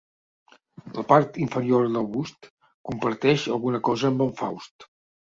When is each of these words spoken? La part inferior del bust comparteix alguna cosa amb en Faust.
La 0.93 1.01
part 1.09 1.35
inferior 1.43 1.85
del 1.97 2.07
bust 2.15 2.47
comparteix 2.89 3.43
alguna 3.57 3.83
cosa 3.91 4.09
amb 4.11 4.25
en 4.27 4.33
Faust. 4.41 4.89